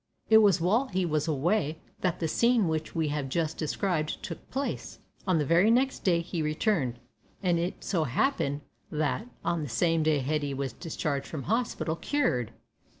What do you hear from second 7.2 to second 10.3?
and it so happened that on the same day